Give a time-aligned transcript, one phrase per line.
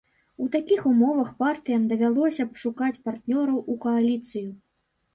[0.45, 4.47] У такіх умовах партыям давялося б шукаць партнёраў у кааліцыю.